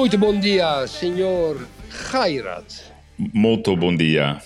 [0.00, 1.68] Muito bom dia, senhor
[2.10, 2.92] Gairat.
[3.16, 4.42] Molto bon dia,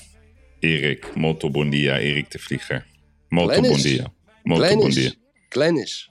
[0.60, 1.14] Erik.
[1.14, 2.84] Molto bon dia, Erik de Vlieger.
[3.28, 4.12] Molto bon dia.
[4.42, 5.12] Molto bon dia.
[5.50, 6.10] Glennis.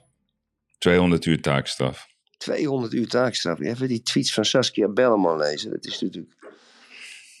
[0.78, 2.06] 200 uur taakstraf.
[2.38, 3.60] 200 uur taakstraf.
[3.60, 5.70] Even die tweets van Saskia Belleman lezen.
[5.70, 6.36] Dat is natuurlijk...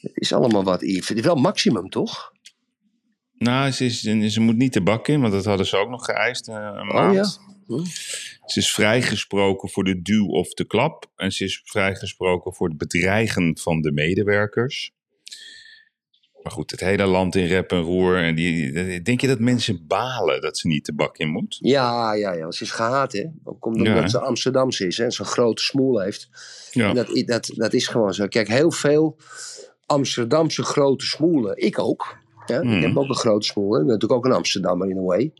[0.00, 1.08] Het is allemaal wat, Yves.
[1.08, 2.32] Het is wel maximum, toch?
[3.38, 4.00] Nou, ze, is,
[4.32, 6.88] ze moet niet de bak in, want dat hadden ze ook nog geëist eh, een
[6.88, 7.14] Oh maand.
[7.14, 7.52] ja.
[7.66, 7.84] Hm.
[8.46, 11.10] Ze is vrijgesproken voor de duw of de klap.
[11.16, 14.92] En ze is vrijgesproken voor het bedreigen van de medewerkers.
[16.42, 18.16] Maar goed, het hele land in rep en roer.
[18.22, 21.58] En die, denk je dat mensen balen dat ze niet de bak in moet?
[21.60, 22.50] Ja, ja, ja.
[22.50, 23.24] Ze is gehaat, hè.
[23.44, 25.10] Ook omdat Ja, ze Amsterdamse is, hè.
[25.10, 26.28] Zo'n grote smoel heeft.
[26.70, 26.88] Ja.
[26.88, 28.26] En dat, dat, dat is gewoon zo.
[28.26, 29.16] Kijk, heel veel
[29.86, 31.56] Amsterdamse grote smoelen.
[31.56, 32.22] Ik ook.
[32.46, 33.72] Ik heb ook een grote smoel.
[33.72, 33.78] hè.
[33.80, 35.32] Ik ben natuurlijk ook een Amsterdammer in a way.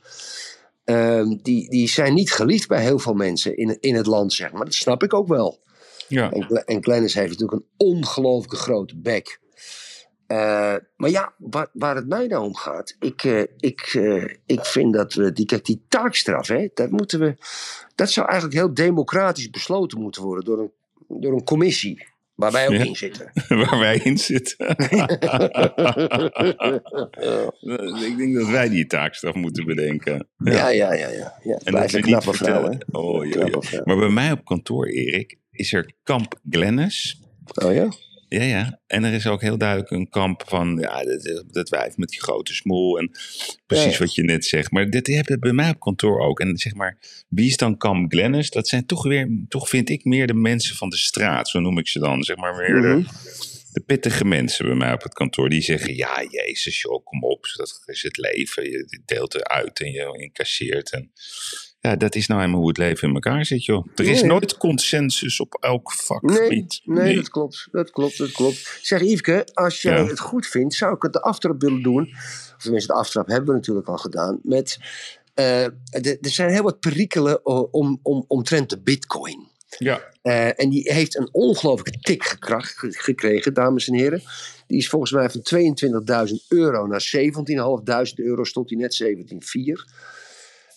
[0.84, 4.52] Ehm, die, die zijn niet geliefd bij heel veel mensen in, in het land, zeg
[4.52, 4.64] maar.
[4.64, 5.62] Dat snap ik ook wel.
[6.08, 6.30] ja.
[6.30, 9.40] En, en Glennis heeft natuurlijk een ongelooflijke grote bek.
[10.26, 14.64] Eh, maar ja, waar, waar het mij nou om gaat, ik, eh, ik, eh, ik
[14.64, 17.36] vind dat we, die, kijk, die taakstraf, hè, dat, moeten we,
[17.94, 20.72] dat zou eigenlijk heel democratisch besloten moeten worden door een,
[21.20, 22.84] door een commissie, waar wij ook Ja.
[22.84, 23.30] in zitten.
[23.64, 24.68] Waar wij in zitten.
[28.08, 30.28] Ik denk dat wij die taakstraf moeten bedenken.
[30.36, 31.38] Ja, ja, ja, ja.
[31.42, 31.60] ja.
[31.64, 32.70] En dat een we niet knappe vrouw, hè?
[32.70, 32.86] vertellen.
[32.90, 33.84] Oh, joh, joh.
[33.84, 37.22] Maar bij mij op kantoor, Erik, is er kamp Glennis.
[37.64, 37.88] Oh ja?
[38.34, 38.80] Ja, ja.
[38.86, 42.22] En er is ook heel duidelijk een kamp van, ja, dat, dat wijf met die
[42.22, 42.98] grote smoel.
[42.98, 43.10] En
[43.66, 44.70] precies Ja, wat je net zegt.
[44.70, 46.40] Maar dit heb je bij mij op kantoor ook.
[46.40, 48.50] En zeg maar, wie is dan kamp Glennis?
[48.50, 51.48] Dat zijn toch weer, toch vind ik meer de mensen van de straat.
[51.48, 52.22] Zo noem ik ze dan.
[52.22, 53.00] Zeg maar meer Mhm.
[53.02, 53.06] de,
[53.72, 55.48] de pittige mensen bij mij op het kantoor.
[55.48, 57.46] Die zeggen, ja, jezus joh, kom op.
[57.56, 58.70] Dat is het leven.
[58.70, 60.92] Je deelt eruit en je incasseert.
[60.92, 61.12] En
[61.90, 63.86] ja, dat is nou helemaal hoe het leven in elkaar zit, joh.
[63.94, 64.30] Er is Nee.
[64.30, 66.80] nooit consensus op elk Nee, vakgebied.
[66.84, 67.68] nee, dat klopt.
[67.70, 68.78] Dat klopt, dat klopt.
[68.82, 70.06] Zeg Yveske, als jij Ja.
[70.06, 72.08] het goed vindt, zou ik het de aftrap willen doen.
[72.56, 74.38] Of tenminste, de aftrap hebben we natuurlijk al gedaan.
[74.42, 74.78] Met,
[75.34, 79.48] eh, er zijn heel wat perikelen o- om, om, omtrent de bitcoin.
[79.78, 80.00] Ja.
[80.22, 84.22] Eh, en die heeft een ongelooflijke tik gekracht, ge- gekregen, dames en heren.
[84.66, 89.86] Die is volgens mij van 22.000 euro naar 17.500 euro, stond hij net 17,4.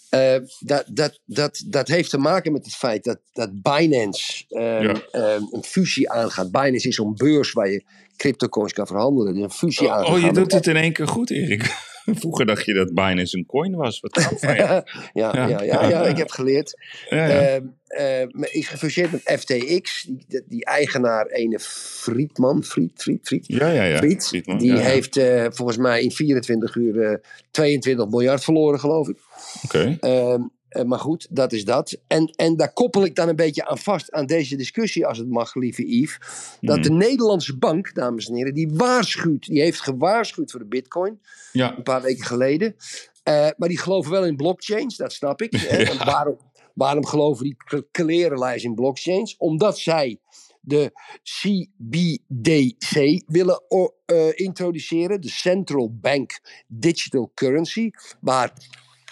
[0.09, 4.83] Eh, dat, dat, dat, dat heeft te maken met het feit dat, dat Binance ehm,
[4.83, 4.93] Ja.
[5.11, 6.51] ehm, een fusie aangaat.
[6.51, 7.83] Binance is zo'n beurs waar je
[8.17, 9.35] cryptocoins kan verhandelen.
[9.35, 10.13] Een fusie Oh, aangaat.
[10.13, 11.95] oh, je doet het in één keer goed, Erik.
[12.21, 13.99] Vroeger dacht je dat Binance een coin was.
[13.99, 14.61] Wat van je.
[14.61, 16.77] ja, ja, ja, ja, ik heb geleerd.
[17.09, 20.03] Ehm, ehm, is gefuseerd met FTX.
[20.03, 23.47] Die, die, eigenaar, ene Friedman, Fried, Fried, Fried.
[23.47, 23.97] ja, ja, ja.
[23.97, 27.17] Fried, Friedman, die heeft eh, volgens mij in 24 uur eh,
[27.51, 29.17] 22 miljard verloren, geloof ik.
[29.63, 29.97] Oké.
[29.99, 30.45] Ehm, eh,
[30.83, 31.97] maar goed, dat is dat.
[32.07, 35.29] En, en daar koppel ik dan een beetje aan vast aan deze discussie, als het
[35.29, 36.17] mag, lieve Yves.
[36.61, 41.19] Dat de Nederlandse bank, dames en heren, die waarschuwt, die heeft gewaarschuwd voor de bitcoin
[41.51, 41.77] Ja.
[41.77, 42.75] een paar weken geleden.
[43.23, 45.61] Eh, maar die geloven wel in blockchains, dat snap ik.
[45.87, 46.37] Want waarom,
[46.73, 47.57] waarom geloven die
[47.91, 49.37] klerenlijst in blockchains?
[49.37, 50.19] Omdat zij
[50.61, 50.91] de
[51.23, 53.63] CBDC willen
[54.05, 57.89] eh, introduceren, de Central Bank Digital Currency,
[58.21, 58.53] waar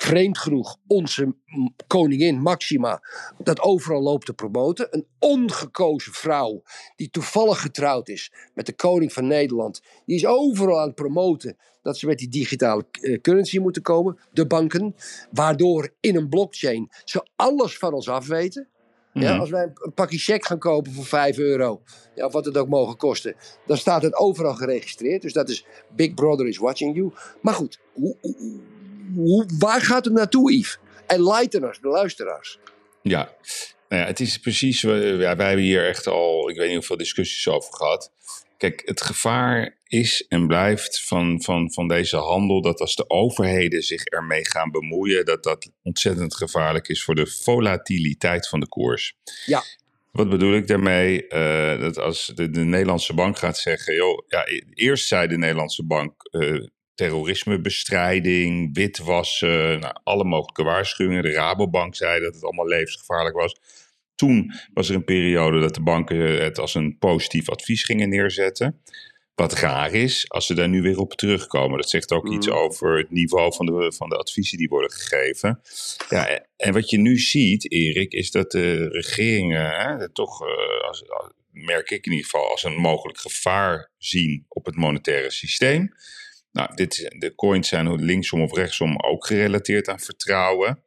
[0.06, 1.36] vreemd genoeg onze
[1.88, 3.02] koningin Maxima
[3.44, 4.88] dat overal loopt te promoten.
[4.92, 6.62] Een ongekozen vrouw
[6.96, 9.82] die toevallig getrouwd is met de koning van Nederland.
[10.06, 14.18] Die is overal aan het promoten dat ze met die digitale eh, currency moeten komen,
[14.32, 14.96] de banken.
[15.32, 18.68] Waardoor in een blockchain ze alles van ons afweten.
[19.14, 19.40] Ja, Mhm.
[19.40, 21.82] als wij een- pakje check gaan kopen voor 5 euro,
[22.16, 23.36] ja, of wat het ook mogen kosten,
[23.66, 25.22] dan staat het overal geregistreerd.
[25.22, 25.66] Dus dat is
[25.96, 27.12] Big Brother is watching you.
[27.42, 28.60] Maar goed, hoe, hoe-
[29.16, 30.78] hoe- waar gaat het naartoe, Yves?
[31.08, 32.60] En us, de luisteraars.
[33.02, 33.34] Ja.
[33.90, 34.82] Nou ja, het is precies.
[34.82, 38.12] Ja, wij hebben hier echt al, ik weet niet hoeveel discussies over gehad.
[38.58, 43.82] Kijk, het gevaar is en blijft van, van, van deze handel dat als de overheden
[43.82, 49.14] zich ermee gaan bemoeien, dat dat ontzettend gevaarlijk is voor de volatiliteit van de koers.
[49.46, 49.64] Ja.
[50.12, 51.28] Wat bedoel ik daarmee?
[51.28, 55.86] Eh, dat als de, de Nederlandse bank gaat zeggen, joh, ja, eerst zei de Nederlandse
[55.86, 56.62] bank eh,
[56.96, 61.24] terrorismebestrijding, witwassen, nou, alle mogelijke waarschuwingen.
[61.24, 63.56] De Rabobank zei dat het allemaal levensgevaarlijk was.
[64.16, 68.82] Toen was er een periode dat de banken het als een positief advies gingen neerzetten.
[69.36, 71.78] Wat raar is, als ze daar nu weer op terugkomen.
[71.78, 72.56] Dat zegt ook iets Mhm.
[72.56, 75.62] over het niveau van de, van de adviezen die worden gegeven.
[76.10, 81.04] Ja, en wat je nu ziet, Erik, is dat de regeringen hè, toch, eh, als-
[81.52, 85.94] merk ik in ieder geval, als een mogelijk gevaar zien op het monetaire systeem.
[86.56, 90.84] Nou, dit, de coins zijn linksom of rechtsom ook gerelateerd aan vertrouwen.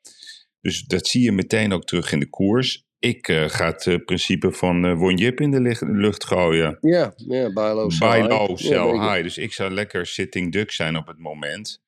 [0.60, 2.86] Dus dat zie je meteen ook terug in de koers.
[2.98, 6.78] Ik eh, ga het eh, principe van eh Wonjip in de lucht gooien.
[6.80, 8.28] Ja, ja buy low, sell Buy high.
[8.28, 9.22] low, Ja, sell high.
[9.22, 11.82] Dus ik zou lekker sitting duck zijn op het moment.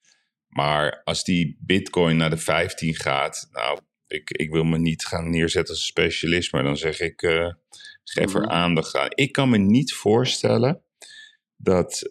[0.49, 5.31] Maar als die bitcoin naar de 15 gaat, nou, ik, ik wil me niet gaan
[5.31, 7.21] neerzetten als een specialist, maar dan zeg ik,
[8.05, 8.51] geef er Mhm.
[8.51, 9.09] aandacht aan.
[9.15, 10.83] Ik kan me niet voorstellen
[11.57, 12.09] dat,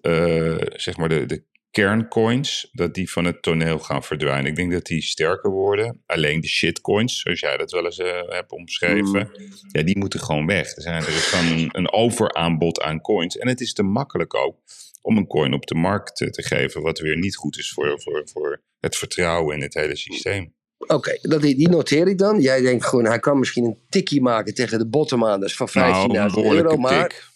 [0.76, 4.50] zeg maar, de, de kerncoins, dat die van het toneel gaan verdwijnen.
[4.50, 6.02] Ik denk dat die sterker worden.
[6.06, 9.32] Alleen de shitcoins, zoals jij dat wel eens eh, hebt omschreven,
[9.72, 10.76] ja, die moeten gewoon weg.
[10.76, 13.38] Er, zijn, er is gewoon een, een overaanbod aan coins.
[13.38, 14.58] En het is te makkelijk ook
[15.02, 18.02] om een coin op de markt te, te geven, wat weer niet goed is voor,
[18.02, 20.54] voor, voor het vertrouwen in het hele systeem.
[20.88, 22.42] Oké, dat die, noteer ik dan.
[22.42, 25.44] Jij denkt gewoon, hij kan misschien een tikkie maken tegen de bottom aan.
[25.44, 26.78] Is van 15.000 Nou, euro.
[26.78, 27.29] Maar, tik.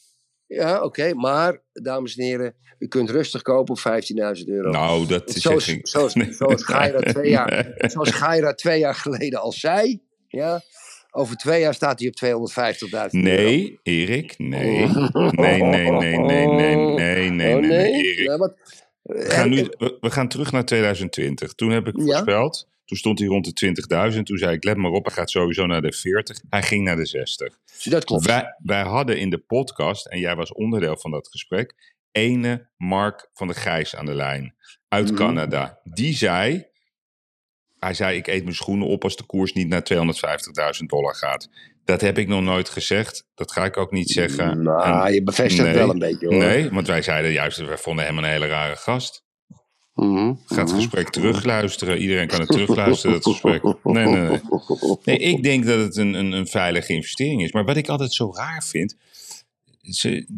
[0.53, 3.79] Ja, oké, maar dames en heren, u kunt rustig kopen op
[4.38, 4.69] 15.000 euro.
[4.69, 7.89] Nou, dat is zoals, ik- zoals, zoals Gaira twee jaar, Nee.
[7.89, 10.01] zoals Gaira twee jaar geleden al zei.
[10.27, 10.61] Ja,
[11.11, 13.41] over twee jaar staat hij op 250.000 euro.
[13.41, 14.88] Nee, Erik, nee.
[15.31, 18.27] Nee, nee, nee, nee, nee, nee, nee, Oh, nee, nee, Erik.
[18.27, 18.55] Nou, wat,
[19.03, 21.53] We gaan, nu, we, we gaan terug naar 2020.
[21.53, 22.03] Toen heb ik Ja.
[22.03, 22.67] voorspeld.
[22.85, 23.73] Toen stond hij rond de
[24.13, 24.23] 20.000.
[24.23, 26.39] Toen zei ik, let maar op, hij gaat sowieso naar de 40.
[26.50, 27.59] Hij ging naar de 60.
[27.83, 28.25] dat klopt.
[28.25, 31.73] Wij, wij hadden in de podcast, en jij was onderdeel van dat gesprek,
[32.11, 34.55] ene Mark van de Gijs aan de lijn
[34.88, 35.15] uit Mhm.
[35.15, 35.79] Canada.
[35.83, 36.65] Die zei,
[37.79, 41.50] hij zei, ik eet mijn schoenen op als de koers niet naar 250.000 dollar gaat.
[41.85, 43.27] Dat heb ik nog nooit gezegd.
[43.35, 44.63] Dat ga ik ook niet zeggen.
[44.63, 46.35] Nou, En- je bevestigt nee, wel een beetje hoor.
[46.35, 49.24] Nee, want wij zeiden juist, wij vonden hem een hele rare gast.
[49.94, 50.75] Mhm, Ga het mhm.
[50.75, 51.97] gesprek terugluisteren.
[51.97, 53.63] Iedereen kan het terugluisteren, dat gesprek.
[53.63, 54.39] Nee, nee, nee.
[55.03, 57.51] Nee, ik denk dat het een, een, een veilige investering is.
[57.51, 58.95] Maar wat ik altijd zo raar vind.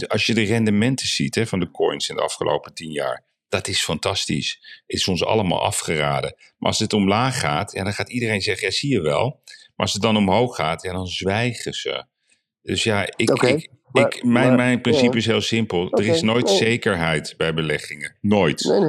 [0.08, 3.24] als je de rendementen ziet hè, van de coins in de afgelopen tien jaar.
[3.50, 4.82] Dat is fantastisch.
[4.86, 6.36] Is ons allemaal afgeraden.
[6.58, 9.42] Maar als het omlaag gaat, ja, dan gaat iedereen zeggen: ja, zie je wel.
[9.76, 12.06] Maar als het dan omhoog gaat, ja, dan zwijgen ze.
[12.62, 15.18] Dus ja, ik, ik, maar- ik, mijn, maar- mijn principe ja.
[15.18, 15.92] is heel simpel.
[15.92, 16.56] Er is nooit oh.
[16.56, 18.16] zekerheid bij beleggingen.
[18.22, 18.64] Nooit.
[18.64, 18.80] Nee,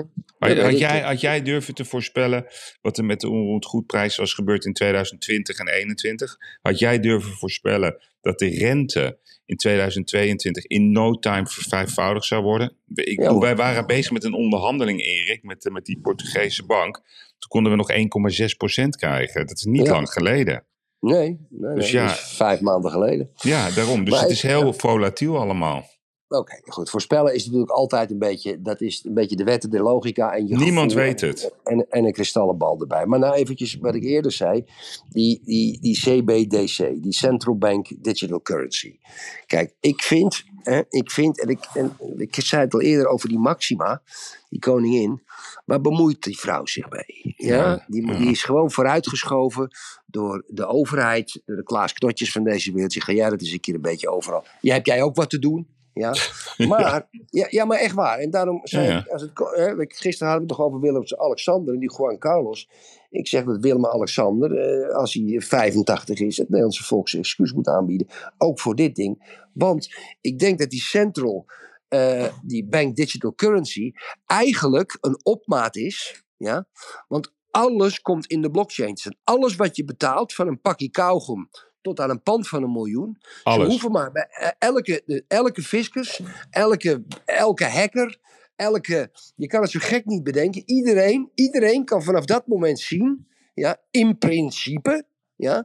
[0.54, 0.62] nee.
[0.62, 2.46] Had, jij, had jij durven te voorspellen
[2.80, 6.36] wat er met de onroerend goedprijs was gebeurd in 2020 en 2021?
[6.62, 12.76] Had jij durven voorspellen dat de rente in 2022 in no time vervijfvoudigd zou worden?
[12.94, 16.94] Ik, Ja, wij waren bezig met een onderhandeling, Erik, met, eh, met die Portugese bank.
[17.38, 19.46] Toen konden we nog 1,6% krijgen.
[19.46, 19.92] Dat is niet Ja.
[19.92, 20.64] lang geleden.
[21.00, 22.06] Nee, nee, Dus ja.
[22.06, 23.30] dat is vijf maanden geleden.
[23.34, 24.04] Ja, daarom.
[24.04, 25.84] Dus Maar het is heel volatiel allemaal.
[26.28, 26.90] Oké, goed.
[26.90, 30.32] Voorspellen is natuurlijk altijd een beetje, dat is een beetje de wetten der logica.
[30.32, 31.52] En je Niemand weet het.
[31.64, 33.06] En, en een kristallenbal erbij.
[33.06, 34.64] Maar nou eventjes wat ik eerder zei.
[35.08, 38.98] Die, die, die CBDC, die Central Bank Digital Currency.
[39.46, 43.28] Kijk, ik vind, hè, ik vind en, ik, en ik zei het al eerder over
[43.28, 44.02] die Maxima,
[44.48, 45.22] die koningin.
[45.64, 47.34] Waar bemoeit die vrouw zich mee?
[47.36, 48.18] Ja, Ja, die, ja.
[48.18, 49.70] die is gewoon vooruitgeschoven
[50.06, 53.02] door de overheid, door de Klaas Knotjes van deze wereld.
[53.02, 54.44] Gaan, ja, dat is een keer een beetje overal.
[54.60, 55.74] Ja, heb jij ook wat te doen?
[55.98, 56.14] Ja,
[56.68, 58.18] maar, ja, ja, maar echt waar.
[58.18, 61.74] En daarom zei Ja, ik, als het, hè, gisteren hadden we het toch over Willem-Alexander
[61.74, 62.68] en die Juan Carlos.
[63.10, 67.68] Ik zeg dat Willem-Alexander, eh, als hij 85 is, het Nederlandse volk zijn excuus moet
[67.68, 68.06] aanbieden.
[68.38, 69.42] Ook voor dit ding.
[69.52, 69.88] Want
[70.20, 71.46] ik denk dat die Central,
[71.88, 73.92] eh, die Bank Digital Currency,
[74.26, 76.24] eigenlijk een opmaat is.
[76.36, 76.66] Ja?
[77.08, 78.96] Want alles komt in de blockchain.
[79.24, 81.48] Alles wat je betaalt, van een pakje kauwgom
[81.86, 83.16] tot aan een pand van een miljoen.
[83.20, 83.68] Ze Alles.
[83.68, 88.18] hoeven maar bij eh, elke, elke fiscus, elke, elke hacker,
[88.56, 89.10] elke.
[89.36, 90.62] Je kan het zo gek niet bedenken.
[90.66, 95.04] Iedereen, iedereen kan vanaf dat moment zien, ja, in principe,
[95.36, 95.64] ja,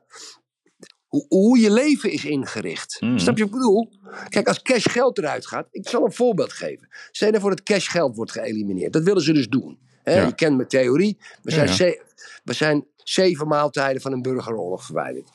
[1.08, 2.98] hoe, hoe je leven is ingericht.
[3.01, 3.18] Mhm.
[3.18, 3.90] Snap je wat ik bedoel?
[4.30, 6.88] Kijk, als cash geld eruit gaat, ik zal een voorbeeld geven.
[7.12, 8.94] Stel nou voor dat cash geld wordt geëlimineerd.
[8.94, 9.80] Dat willen ze dus doen.
[10.04, 10.25] Ja.
[10.25, 11.18] Je kent mijn theorie.
[11.42, 11.74] We zijn, ja.
[11.74, 12.01] ze-
[12.44, 15.30] we zijn zeven maaltijden van een burgeroorlog verwijderd.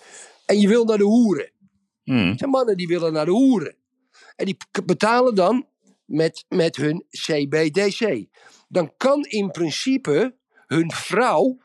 [0.47, 1.51] En je wil naar de hoeren.
[2.05, 3.77] Er zijn mannen die willen naar de hoeren.
[4.37, 5.67] En die betalen dan
[6.05, 8.27] met, met hun CBDC.
[8.69, 10.37] Dan kan in principe
[10.67, 11.59] hun vrouw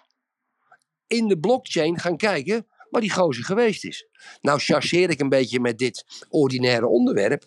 [1.08, 2.68] in de blockchain gaan kijken.
[2.92, 4.08] Waar die gozer geweest is.
[4.42, 7.46] Nou chargeer ik een beetje met dit ordinaire onderwerp.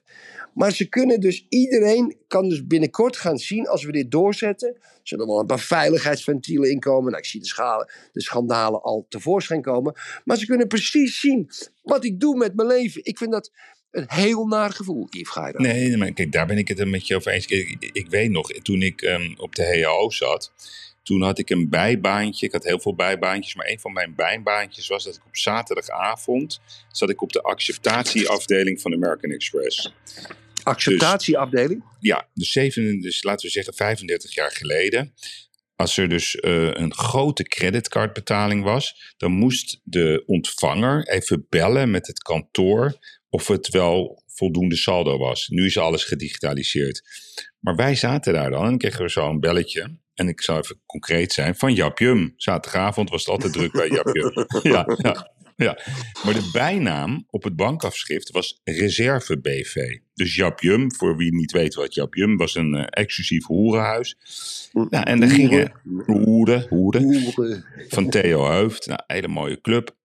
[0.55, 5.27] Maar ze kunnen dus, iedereen kan dus binnenkort gaan zien, als we dit doorzetten, zullen
[5.27, 7.11] wel een paar veiligheidsventielen inkomen.
[7.11, 9.95] Nou, ik zie de, schalen, de schandalen al tevoorschijn komen.
[10.25, 11.51] Maar ze kunnen precies zien
[11.83, 13.05] wat ik doe met mijn leven.
[13.05, 13.51] Ik vind dat
[13.91, 15.53] een heel naar gevoel, Yves.
[15.53, 17.47] Nee, maar kijk, daar ben ik het met je over eens.
[17.47, 20.53] Ik, ik weet nog, toen ik um, op de HAO zat,
[21.05, 22.47] toen had ik een bijbaantje.
[22.47, 26.61] Ik had heel veel bijbaantjes, maar een van mijn bijbaantjes was dat ik op zaterdagavond
[26.93, 29.93] zat ik op de acceptatieafdeling van American Express.
[30.63, 31.81] Acceptatieafdeling?
[31.81, 35.15] Dus, ja, dus, zeven, dus laten we zeggen 35 jaar geleden.
[35.77, 42.07] Als er dus uh, een grote creditcardbetaling was, dan moest de ontvanger even bellen met
[42.07, 45.49] het kantoor of het wel voldoende saldo was.
[45.49, 47.03] Nu is alles gedigitaliseerd.
[47.61, 50.03] Maar wij zaten daar dan en kregen we zo een belletje.
[50.15, 52.35] En ik zal even concreet zijn, van Japjum.
[52.37, 54.47] Zaterdagavond was het altijd druk bij Japjum.
[54.73, 55.33] ja, ja.
[55.57, 55.79] Ja,
[56.25, 59.99] maar de bijnaam op het bankafschrift was Reserve BV.
[60.15, 64.17] Dus Japjum, voor wie niet weet wat Japjum was, een uh, exclusief hoerenhuis.
[64.73, 65.73] Nou, en daar gingen
[66.07, 68.87] hoeren, hoeren, van Theo Heuft.
[68.87, 69.97] Nou, hele mooie club.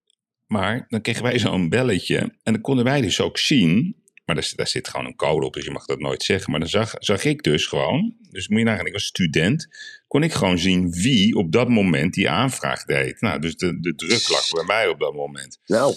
[0.48, 3.96] Maar dan kregen wij zo'n belletje en dan konden wij dus ook zien
[4.30, 6.52] maar daar, daar, zit gewoon een code op, dus je mag dat nooit zeggen.
[6.52, 9.68] Maar dan zag, zag ik dus gewoon, dus moet je nagaan, ik was student,
[10.08, 13.22] kon ik gewoon zien wie op dat moment die aanvraag deed.
[13.22, 15.60] Nou, dus de, de druk lag bij mij op dat moment.
[15.66, 15.96] Nou.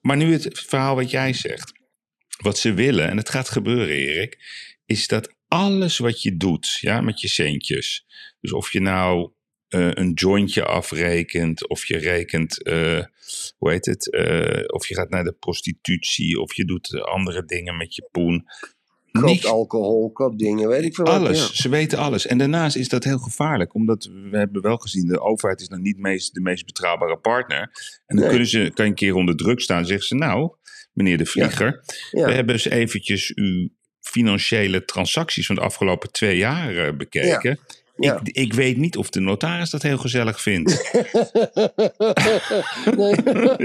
[0.00, 1.72] Maar nu het verhaal wat jij zegt.
[2.42, 4.38] Wat ze willen, en het gaat gebeuren, Erik,
[4.86, 8.06] is dat alles wat je doet, ja, met je centjes.
[8.40, 9.32] Dus of je nou
[9.68, 13.04] uh, een jointje afrekent, of je rekent, uh,
[13.58, 17.76] hoe heet het, uh, of je gaat naar de prostitutie, of je doet andere dingen
[17.76, 18.46] met je poen.
[19.12, 21.04] Koopt alcohol, koopt dingen, weet ik veel.
[21.04, 21.62] Alles, ja.
[21.62, 22.26] ze weten alles.
[22.26, 25.82] En daarnaast is dat heel gevaarlijk, omdat we hebben wel gezien, de overheid is dan
[25.82, 27.60] niet meest, de meest betrouwbare partner.
[27.60, 27.70] En
[28.06, 28.28] dan nee.
[28.28, 30.52] kunnen ze, kan je een keer onder druk staan, zeggen ze, nou,
[30.92, 32.20] meneer de Vlieger, ja.
[32.20, 32.26] Ja.
[32.26, 33.68] we hebben eens eventjes uw
[34.00, 37.58] financiële transacties van de afgelopen twee jaar bekeken.
[37.96, 38.20] Ja.
[38.22, 40.70] Ik, ik, weet niet of de notaris dat heel gezellig vindt.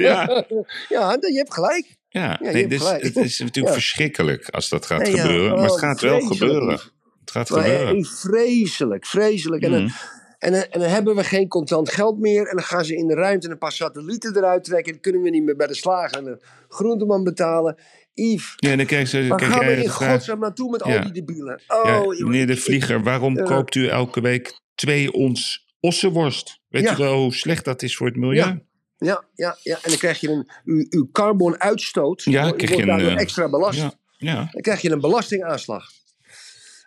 [0.07, 0.45] ja.
[0.89, 1.97] ja, je hebt gelijk.
[2.09, 5.55] Ja, ja nee, dus, het is natuurlijk verschrikkelijk als dat gaat nee, gebeuren.
[5.55, 6.79] maar het gaat wel gebeuren.
[7.19, 8.05] Het gaat maar, gebeuren.
[8.05, 9.63] Vreselijk, vreselijk.
[9.63, 9.77] En, mm.
[9.77, 9.91] dan,
[10.37, 12.47] en, dan, en dan hebben we geen contant geld meer.
[12.47, 14.91] En dan gaan ze in de ruimte een paar satellieten eruit trekken.
[14.91, 17.77] Dan kunnen we niet meer bij de slager en de groenteman betalen.
[18.17, 20.97] Yves, ja, dan krijg ze, waar gaan we in godsnaam naartoe met ja.
[20.97, 21.61] al die debielen?
[21.67, 26.59] Oh, ja, meneer de Vlieger, waarom uh, koopt u elke week twee ons ossenworst?
[26.69, 26.93] Weet ja.
[26.93, 28.35] u wel hoe slecht dat is voor het milieu?
[28.35, 28.65] Ja.
[28.99, 33.19] Ja, ja, en dan krijg je een, uw, uw carbonuitstoot, ja, krijg je een, uh,
[33.19, 33.79] extra belast.
[33.79, 34.35] Ja, ja.
[34.51, 35.89] Dan krijg je een belastingaanslag.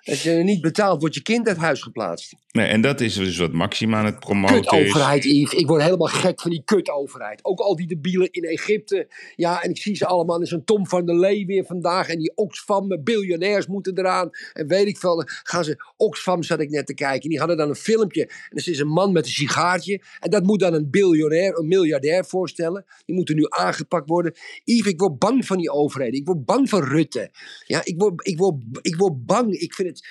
[0.05, 2.35] Als je niet betaalt, wordt je kind uit huis geplaatst.
[2.53, 5.59] Nee, en dat is dus wat Maxima aan het promoten Kut-overheid, Yves.
[5.59, 7.45] Ik word helemaal gek van die kut-overheid.
[7.45, 9.09] Ook al die debielen in Egypte.
[9.37, 10.41] Ja, en ik zie ze allemaal.
[10.41, 12.09] in zo'n Tom van der Lee weer vandaag.
[12.09, 14.31] En die Oxfam, biljonairs moeten eraan.
[14.53, 15.23] En weet ik veel.
[15.27, 17.29] Gaan ze, Oxfam zat ik net te kijken.
[17.29, 18.23] Die hadden dan een filmpje.
[18.23, 20.01] En er is een man met een sigaartje.
[20.21, 22.85] En dat moet dan een biljonair, een miljardair voorstellen.
[23.05, 24.35] Die moeten nu aangepakt worden.
[24.65, 26.21] Yves, ik word bang van die overheden.
[26.21, 27.31] Ik word bang van Rutte.
[27.67, 29.55] Ja, ik word, ik word, ik word bang.
[29.55, 30.03] Ik vind het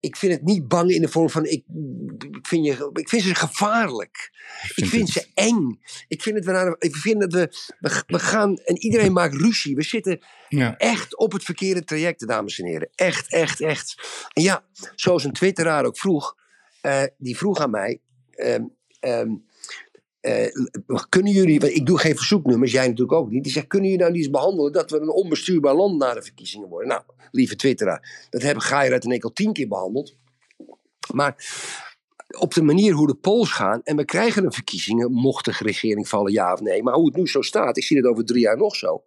[0.00, 1.44] ik vind het niet bang in de vorm van.
[1.44, 1.64] Ik,
[2.30, 4.30] ik, vind, je, ik vind ze gevaarlijk.
[4.62, 5.80] Ik vind, ik vind ze eng.
[6.08, 8.02] Ik vind, het, we naar, ik vind dat we, we.
[8.06, 8.56] We gaan.
[8.58, 9.74] En iedereen maakt ruzie.
[9.74, 10.76] We zitten ja.
[10.76, 12.88] echt op het verkeerde traject, dames en heren.
[12.94, 13.94] Echt, echt, echt.
[14.32, 14.64] En ja,
[14.94, 16.36] zoals een Twitteraar ook vroeg.
[16.82, 18.00] Uh, die vroeg aan mij.
[18.36, 19.44] Um, um,
[20.26, 23.42] uh, kunnen jullie, ik doe geen verzoeknummers, jij natuurlijk ook niet.
[23.42, 26.22] Die zegt, kunnen jullie nou niet eens behandelen dat we een onbestuurbaar land na de
[26.22, 26.88] verkiezingen worden?
[26.88, 30.16] Nou, lieve twitteraar, dat hebben Gairat en ik al tien keer behandeld.
[31.14, 31.34] Maar
[32.38, 36.08] op de manier hoe de polls gaan, en we krijgen een verkiezingen, mocht de regering
[36.08, 36.82] vallen, ja of nee.
[36.82, 39.04] Maar hoe het nu zo staat, ik zie het over drie jaar nog zo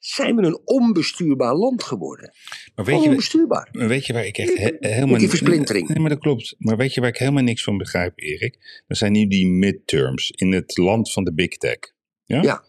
[0.00, 2.32] zijn we een onbestuurbaar land geworden.
[2.74, 3.68] Maar weet onbestuurbaar.
[3.72, 5.18] Je, weet je waar ik echt he helemaal...
[5.18, 5.88] Die versplintering.
[5.88, 6.54] Nee, maar dat klopt.
[6.58, 8.82] Maar weet je waar ik helemaal niks van begrijp, Erik?
[8.86, 11.78] Dat zijn nu die midterms in het land van de big tech.
[12.24, 12.42] Ja?
[12.42, 12.64] ja.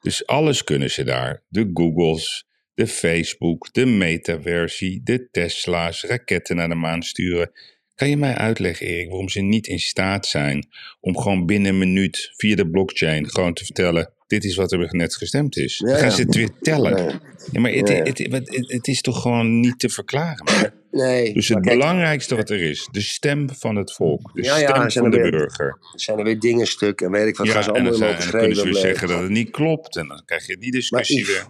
[0.00, 1.42] Dus alles kunnen ze daar.
[1.48, 7.50] De Googles, de Facebook, de metaversie, de Tesla's, raketten naar de maan sturen.
[7.94, 10.68] Kan je mij uitleggen, Erik, waarom ze niet in staat zijn
[11.00, 14.88] om gewoon binnen een minuut via de blockchain gewoon te vertellen: dit is wat er
[14.90, 15.78] net gestemd is?
[15.78, 17.20] Ja, Dan gaan ze het weer tellen.
[17.52, 20.72] Ja, maar het, het, het, het, is toch gewoon niet te verklaren.
[20.90, 24.90] Nee, dus het kijk, belangrijkste wat er is, de stem van het volk, de stem
[24.90, 25.78] van de weer, burger.
[25.94, 28.64] zijn er weer dingen stuk en weet ik wat, gaan ze allemaal dan kunnen ze
[28.64, 31.46] weer zeggen dat het niet klopt en dan krijg je die discussie Yves, weer.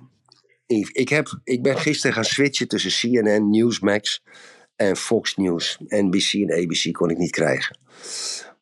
[0.79, 4.23] Yves, ik, heb, ik ben gisteren gaan switchen tussen CNN, Newsmax
[4.77, 5.79] en Fox News.
[5.89, 7.79] NBC en ABC kon ik niet krijgen.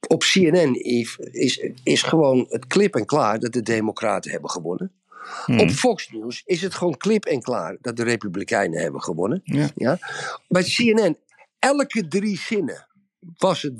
[0.06, 4.92] Op CNN Yves, is, is gewoon het klip en klaar dat de Democraten hebben gewonnen.
[5.44, 5.60] Hmm.
[5.60, 9.40] Op Fox News is het gewoon klip en klaar dat de Republikeinen hebben gewonnen.
[9.44, 9.70] Ja.
[9.74, 9.98] Ja?
[10.48, 11.16] Bij CNN,
[11.58, 12.86] elke drie zinnen
[13.38, 13.74] was het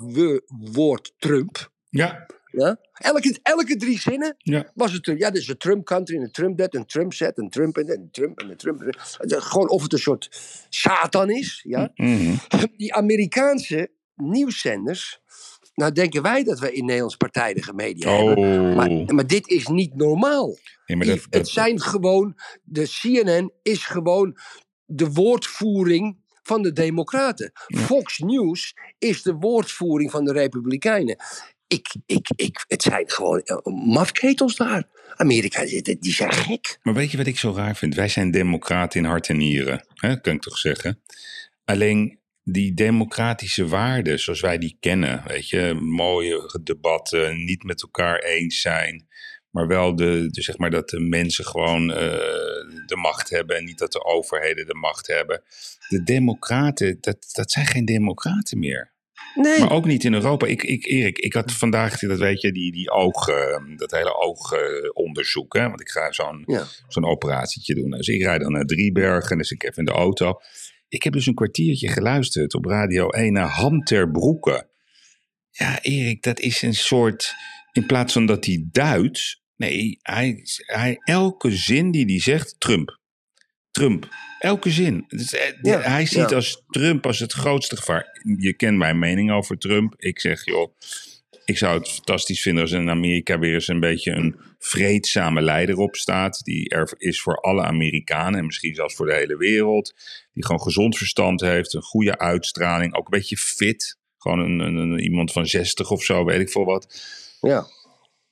[0.73, 1.71] woord Trump.
[1.89, 2.79] Ja, Ja?
[2.93, 4.71] Elke, elke drie zinnen ja.
[4.75, 5.19] was het Trump.
[5.19, 7.91] Ja, dus een Trump country, en een Trump dat, een Trump set, een Trump en
[7.91, 8.83] een Trump en een Trump.
[9.19, 10.29] Gewoon of het een soort
[10.69, 11.61] Satan is.
[11.69, 11.91] Ja?
[11.95, 12.35] Mhm.
[12.77, 15.21] Die Amerikaanse nieuwszenders.
[15.81, 18.37] Nou denken wij dat we in Nederlands partijdige media hebben.
[18.37, 18.77] Oh.
[18.77, 20.57] Maar, maar dit is niet normaal.
[20.87, 21.27] Nee, maar dat, Yves.
[21.31, 24.39] Het zijn gewoon, de CNN is gewoon
[24.85, 27.53] de woordvoering van de Democraten.
[27.67, 31.17] Fox News is de woordvoering van de Republikeinen.
[31.67, 33.57] Ik, ik, ik, het zijn gewoon eh,
[33.87, 34.85] mafketels daar.
[35.17, 36.79] Amerika, die die zijn gek.
[36.83, 37.95] maar weet je wat ik zo raar vind?
[37.95, 41.03] Wij zijn democraten in hart en nieren, hè, kan ik toch zeggen?
[41.65, 48.19] Alleen die democratische waarden zoals wij die kennen, weet je, mooie debatten, niet met elkaar
[48.19, 49.09] eens zijn,
[49.51, 51.97] maar wel de, de, zeg maar dat de mensen gewoon eh,
[52.87, 55.43] de macht hebben en niet dat de overheden de macht hebben.
[55.89, 58.93] De democraten, dat, dat zijn geen democraten meer.
[59.35, 60.47] Nee, Maar ook niet in Europa.
[60.47, 64.15] Ik, ik, Erik, ik had vandaag, dat weet je, die, die oog, eh, dat hele
[64.15, 65.55] oogonderzoek.
[65.55, 66.65] hè, want ik ga zo'n ja.
[66.89, 67.91] zo'n operatietje doen.
[67.91, 70.41] Dus ik rijd dan naar Driebergen, dus ik even in de auto.
[70.91, 74.69] Ik heb dus een kwartiertje geluisterd op Radio 1 naar Ham ter Broeke.
[75.51, 77.35] Ja, Erik, dat is een soort,
[77.73, 82.99] in plaats van dat hij duidt, nee, hij, hij, elke zin die hij zegt, Trump.
[83.71, 84.09] Trump.
[84.39, 85.05] Elke zin.
[85.09, 86.37] Dus, eh, Ja, hij ziet ja.
[86.37, 88.23] als Trump als het grootste gevaar.
[88.37, 89.95] Je kent mijn mening over Trump.
[89.97, 90.75] Ik zeg, joh,
[91.51, 95.77] ik zou het fantastisch vinden als in Amerika weer eens een beetje een vreedzame leider
[95.77, 96.41] opstaat.
[96.45, 99.95] Die er is voor alle Amerikanen en misschien zelfs voor de hele wereld.
[100.33, 103.99] Die gewoon gezond verstand heeft, een goede uitstraling, ook een beetje fit.
[104.19, 107.03] Gewoon een, een, een- iemand van 60 of zo, weet ik veel wat.
[107.41, 107.67] ja.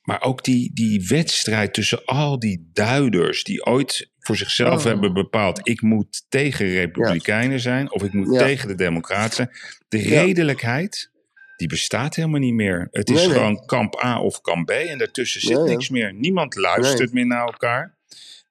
[0.03, 4.85] Maar ook die, die wedstrijd tussen al die duiders die ooit voor zichzelf Oh.
[4.85, 8.39] hebben bepaald: ik moet tegen Republikeinen zijn of ik moet Ja.
[8.39, 9.51] tegen de Democraten zijn.
[9.89, 11.11] De redelijkheid,
[11.59, 12.89] die bestaat helemaal niet meer.
[12.91, 13.37] Het is Nee, nee.
[13.37, 16.15] gewoon kamp A of kamp B en daartussen zit niks meer.
[16.15, 17.97] Niemand luistert meer naar elkaar.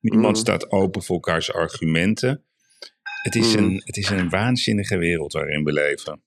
[0.02, 0.42] Niemand Mhm.
[0.46, 2.44] staat open voor elkaars argumenten.
[3.24, 3.64] Het is, Mhm.
[3.64, 6.22] een, het is een waanzinnige wereld waarin we leven.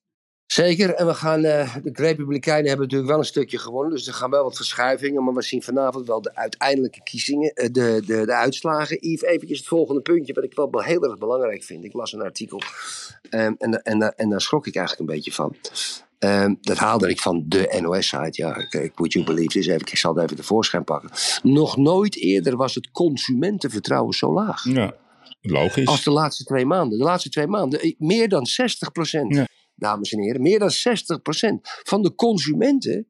[0.45, 4.13] Zeker, en we gaan, eh, de Republikeinen hebben natuurlijk wel een stukje gewonnen, dus er
[4.13, 8.25] gaan wel wat verschuivingen, maar we zien vanavond wel de uiteindelijke kiezingen, eh, de, de,
[8.25, 8.97] de uitslagen.
[8.99, 11.83] Yves, eventjes het volgende puntje, wat ik wel heel erg belangrijk vind.
[11.83, 12.61] Ik las een artikel
[13.29, 15.55] ehm, en, en, en, en daar schrok ik eigenlijk een beetje van.
[16.21, 18.29] Ehm, dat haalde ik van de NOS-site.
[18.31, 19.67] Ja, ik would you believe this.
[19.67, 21.09] Even, ik zal het even tevoorschijn pakken.
[21.43, 24.63] Nog nooit eerder was het consumentenvertrouwen zo laag.
[24.63, 24.93] Ja,
[25.41, 25.87] logisch.
[25.87, 26.97] Als de laatste twee maanden.
[26.97, 27.79] De laatste twee maanden.
[27.79, 29.35] eh, Meer dan 60 procent.
[29.35, 29.47] Ja.
[29.75, 30.41] Dames en heren.
[30.41, 33.05] Meer dan 60 procent van de consumenten.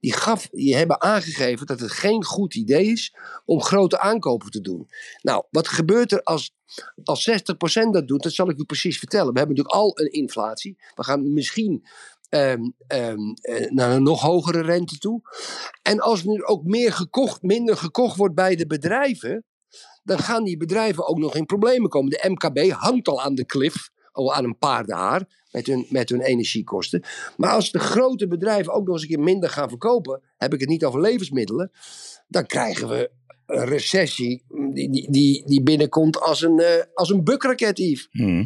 [0.00, 4.60] Die, gaf, die hebben aangegeven dat het geen goed idee is om grote aankopen te
[4.60, 4.88] doen.
[5.22, 6.54] Nou, wat gebeurt er als,
[7.04, 8.22] als 60% dat doet?
[8.22, 9.32] Dat zal ik u precies vertellen.
[9.32, 10.76] We hebben natuurlijk al een inflatie.
[10.94, 11.86] We gaan misschien
[12.28, 15.20] ehm, ehm, eh, naar een nog hogere rente toe.
[15.82, 19.46] En als nu ook meer gekocht, minder gekocht wordt bij de bedrijven
[20.08, 22.10] dan gaan die bedrijven ook nog in problemen komen.
[22.10, 26.20] De MKB hangt al aan de klif, al aan een paardenhaar, met hun, met hun
[26.20, 27.02] energiekosten.
[27.36, 30.60] Maar als de grote bedrijven ook nog eens een keer minder gaan verkopen, heb ik
[30.60, 31.70] het niet over levensmiddelen,
[32.28, 33.10] dan krijgen we
[33.50, 38.08] recessie die, die, die, die binnenkomt als een, eh, als een bukraket, Yves.
[38.10, 38.44] Hm.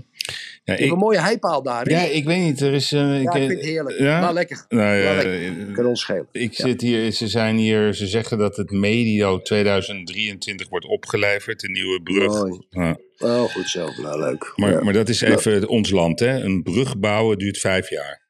[0.64, 1.90] Ja, Ik een mooie heipaal daar.
[1.90, 2.60] ja, ik weet niet.
[2.60, 2.92] Er is.
[2.92, 3.98] eh, Ja, ik eh, vind het heerlijk.
[3.98, 4.20] ja?
[4.20, 4.64] Nou, lekker.
[4.68, 5.72] Nou ja, Nou, lekker.
[5.74, 6.26] Kan ons schelen.
[6.32, 6.66] Ik Ja.
[6.66, 12.02] zit hier, ze zijn hier, ze zeggen dat het medio 2023 wordt opgeleverd, de nieuwe
[12.02, 12.60] brug.
[12.70, 12.96] Ja.
[13.18, 13.88] Oh, goed zo.
[14.02, 14.52] Nou, leuk.
[14.56, 14.80] Maar, ja.
[14.82, 16.40] maar dat is even ons land, hè?
[16.40, 18.21] Een brug bouwen duurt vijf jaar.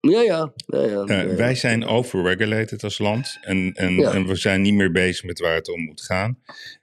[0.00, 0.52] Ja, ja.
[0.66, 1.34] ja, ja, Eh, ja.
[1.34, 5.54] Wij zijn overregulated als land en, en, en we zijn niet meer bezig met waar
[5.54, 6.38] het om moet gaan.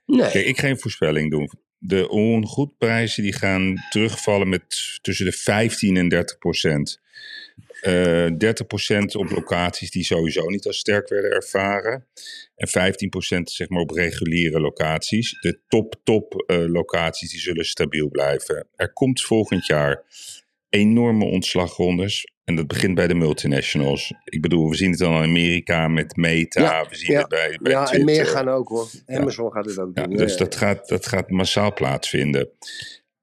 [0.06, 0.30] Nee.
[0.30, 1.50] Kijk, ik ga een voorspelling doen.
[1.78, 7.00] De ongoedprijzen die gaan terugvallen met tussen de 15 en 30 procent.
[7.80, 12.06] Eh 30 procent op locaties die sowieso niet als sterk werden ervaren.
[12.56, 15.38] En 15 procent zeg maar op reguliere locaties.
[15.40, 18.66] De top, top eh, locaties die zullen stabiel blijven.
[18.76, 20.02] Er komt volgend jaar
[20.76, 22.24] enorme ontslagrondes.
[22.44, 24.12] En dat begint bij de multinationals.
[24.24, 26.62] Ik bedoel, we zien het dan in Amerika met Meta.
[26.62, 27.20] Ja, we zien ja.
[27.20, 28.88] het bij, bij ja, en meer gaan ook hoor.
[29.06, 30.16] Amazon gaat het ook doen.
[30.16, 32.50] dus dat gaat, dat gaat massaal plaatsvinden.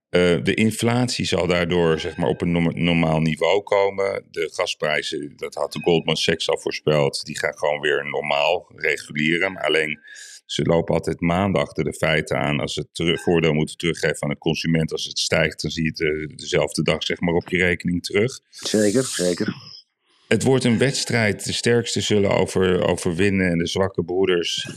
[0.10, 4.26] Eh, de inflatie zal daardoor zeg maar, op een norm- normaal niveau komen.
[4.32, 9.52] De gasprijzen, dat had de Goldman Sachs al voorspeld, die gaan gewoon weer normaal reguleren.
[9.52, 10.00] Maar alleen
[10.46, 12.60] ze lopen altijd maanden achter de feiten aan.
[12.60, 15.90] Als ze het voordeel moeten teruggeven aan de consument, als het stijgt, dan zie je
[15.90, 18.40] het eh, dezelfde dag zeg maar, op je rekening terug.
[18.50, 19.63] Zeker, zeker.
[20.34, 21.46] Het wordt een wedstrijd.
[21.46, 24.68] De sterkste zullen over, overwinnen en de zwakke broeders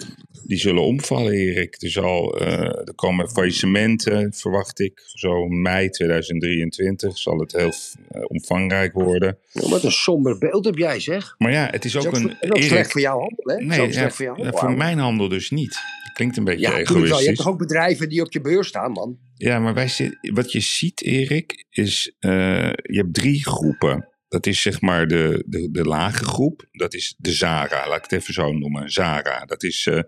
[0.47, 1.83] die zullen omvallen, Erik.
[1.83, 5.03] Er, zal, eh, er komen faillissementen, verwacht ik.
[5.07, 7.73] Zo mei 2023 zal het heel
[8.09, 9.39] eh, omvangrijk worden.
[9.53, 11.35] Ja, wat een somber beeld heb jij, zeg.
[11.39, 12.23] Maar ja, het is is ook, een...
[12.23, 13.65] dat is ook Erik, slecht voor jouw handel, hè?
[13.65, 14.61] Nee, ja, voor jouw ja, handel.
[14.61, 15.79] voor mijn handel dus niet.
[16.13, 16.99] Klinkt een beetje Ja, tuurlijk wel.
[16.99, 17.45] Je hebt egoïstisch.
[17.45, 19.19] toch ook bedrijven die op je beurs staan, man?
[19.35, 22.31] Ja, maar wij wat je ziet, Erik, is eh,
[22.73, 24.09] je hebt drie groepen.
[24.29, 26.67] Dat is zeg maar de, de, de lage groep.
[26.71, 28.91] Dat is de Zara, laat ik het even zo noemen.
[28.91, 30.01] Zara, dat is eh,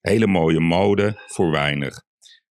[0.00, 1.94] hele mooie mode voor weinig.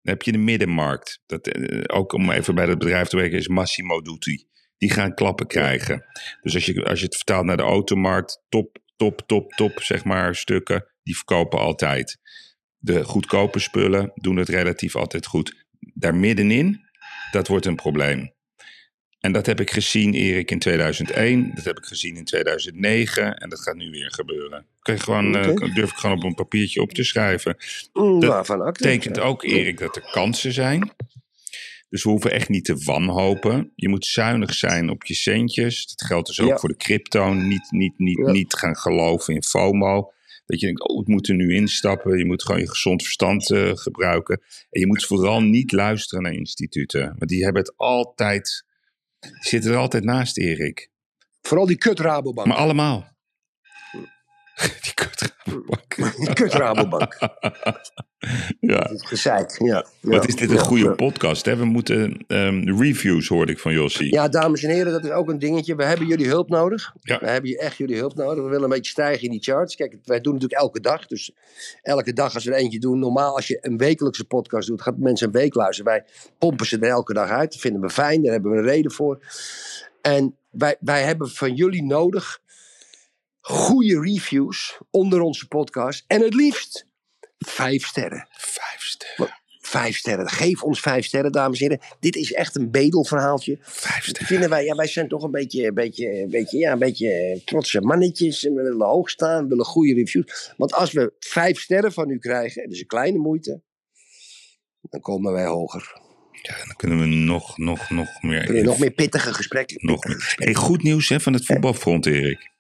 [0.02, 1.22] Dan heb je de middenmarkt.
[1.26, 4.48] Dat, eh, ook om even bij dat bedrijf te werken, is Massimo Dutti.
[4.78, 6.06] Die gaan klappen krijgen.
[6.42, 10.04] Dus als je, als je het vertaalt naar de automarkt, top, top, top, top, zeg
[10.04, 12.20] maar, stukken, die verkopen altijd.
[12.78, 15.66] De goedkope spullen doen het relatief altijd goed.
[15.94, 16.82] Daar middenin,
[17.32, 18.35] dat wordt een probleem.
[19.26, 21.52] En dat heb ik gezien, Erik, in 2001.
[21.56, 23.38] Dat heb ik gezien in 2009.
[23.38, 24.66] En dat gaat nu weer gebeuren.
[24.82, 25.74] Kun je gewoon, eh, Oké.
[25.74, 27.58] durf ik gewoon op een papiertje op te schrijven.
[27.94, 30.92] Mm, Dat betekent ook, Erik, dat er kansen zijn.
[31.90, 33.72] Dus we hoeven echt niet te wanhopen.
[33.76, 35.88] Je moet zuinig zijn op je centjes.
[35.88, 36.58] Dat geldt dus ook Ja.
[36.58, 37.34] voor de crypto.
[37.34, 38.32] Niet, niet, niet, Ja.
[38.32, 40.12] niet gaan geloven in FOMO.
[40.46, 42.18] Dat je denkt, oh, ik moet er nu instappen.
[42.18, 44.42] Je moet gewoon je gezond verstand eh, gebruiken.
[44.70, 47.16] En je moet vooral niet luisteren naar instituten.
[47.18, 48.66] Want die hebben het altijd...
[49.40, 50.90] Zitten er altijd naast, Erik.
[51.42, 52.48] Vooral die kut Rabobank.
[52.48, 53.15] Maar allemaal.
[54.82, 55.34] Die kut
[56.26, 57.18] Die kut Rabobank.
[58.60, 58.90] Ja.
[58.94, 59.86] Gezeik, ja.
[60.02, 60.28] Wat Ja.
[60.28, 60.94] is dit een goede Ja.
[60.94, 61.56] podcast, hè?
[61.56, 64.12] We moeten ehm, reviews, hoorde ik van Jossie.
[64.14, 65.76] Ja, dames en heren, dat is ook een dingetje.
[65.76, 66.94] We hebben jullie hulp nodig.
[67.02, 67.20] Ja.
[67.20, 68.44] We hebben echt jullie hulp nodig.
[68.44, 69.76] We willen een beetje stijgen in die charts.
[69.76, 71.06] Kijk, wij doen natuurlijk elke dag.
[71.08, 71.32] Dus
[71.82, 73.00] elke dag als we er eentje doen.
[73.00, 75.92] Normaal als je een wekelijkse podcast doet, gaat mensen een week luisteren.
[75.92, 76.04] Wij
[76.38, 77.52] pompen ze er elke dag uit.
[77.52, 78.24] Dat vinden we fijn.
[78.24, 79.20] Daar hebben we een reden voor.
[80.02, 82.40] En wij, wij hebben van jullie nodig
[83.46, 86.04] goede reviews onder onze podcast.
[86.08, 86.88] En het liefst
[87.38, 88.28] vijf sterren.
[88.32, 89.36] Vijf sterren.
[89.60, 90.30] Vijf sterren.
[90.30, 91.86] Geef ons vijf sterren, dames en heren.
[92.00, 93.58] Dit is echt een bedelverhaaltje.
[93.62, 94.28] Vijf sterren.
[94.28, 97.42] Vinden wij, ja, wij zijn toch een beetje, een beetje, een beetje, ja, een beetje
[97.46, 98.46] trotse mannetjes.
[98.46, 100.54] En we willen hoog staan, we willen goede reviews.
[100.58, 103.62] Want als we vijf sterren van u krijgen, dat is een kleine moeite,
[104.82, 106.04] dan komen wij hoger.
[106.32, 108.44] Ja, dan kunnen we nog, nog, nog meer.
[108.44, 109.78] Kunnen we nog meer pittige gesprekken.
[109.80, 110.34] nog meer.
[110.36, 112.54] Hey, goed nieuws hè, van het voetbalfront, Erik.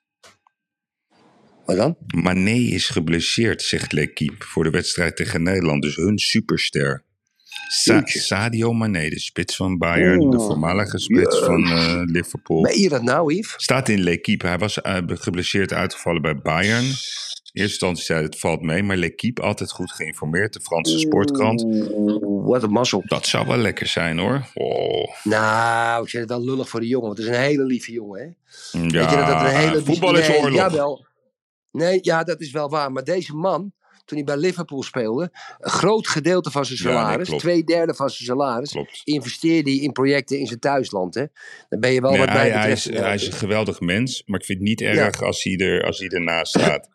[1.65, 1.95] Wat dan?
[2.23, 5.81] Mané is geblesseerd, zegt L'Equipe, voor de wedstrijd tegen Nederland.
[5.81, 7.03] Dus hun superster.
[7.67, 8.01] Sa-.
[8.05, 10.45] Sadio Mané, de spits van Bayern, de Oeh.
[10.45, 11.45] voormalige spits Ja.
[11.45, 12.61] van eh, Liverpool.
[12.61, 13.53] Ben je dat nou, Yves?
[13.57, 14.47] Staat in L'Equipe.
[14.47, 16.83] Hij was eh, geblesseerd uitgevallen bij Bayern.
[16.85, 18.83] In eerste instantie zei het valt mee.
[18.83, 20.53] Maar L'Equipe, altijd goed geïnformeerd.
[20.53, 21.63] De Franse sportkrant.
[21.63, 23.03] Oeh, Wat een mazzel.
[23.05, 24.47] Dat zou wel lekker zijn hoor.
[24.53, 25.07] Oh.
[25.23, 27.91] Nou, ik vind het wel lullig voor de jongen, want het is een hele lieve
[27.91, 28.25] jongen, hè?
[28.79, 29.81] Ja, Weet je dat een hele...
[29.83, 30.55] voetbal is nee, oorlog.
[30.57, 31.05] Jawel.
[31.75, 32.91] Nee, ja, dat is wel waar.
[32.91, 33.73] Maar deze man,
[34.05, 37.41] toen hij bij Liverpool speelde, een groot gedeelte van zijn Ja, nee, salaris, klopt.
[37.41, 39.01] twee derde van zijn salaris, Klopt.
[39.03, 41.15] investeerde hij in projecten in zijn thuisland.
[41.15, 41.25] Hè?
[41.69, 44.23] Dan ben je wel Nee, wat mij hij, hij, is, hij is een geweldig mens,
[44.25, 46.89] maar ik vind het niet erg als, hij er, als hij ernaast staat.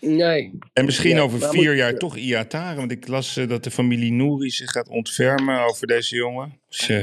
[0.00, 0.58] Nee.
[0.72, 3.70] En misschien Ja, over vier moet- jaar toch Iataren, want ik las eh, dat de
[3.70, 6.58] familie Nouri zich gaat ontfermen over deze jongen.
[6.86, 6.98] Eh,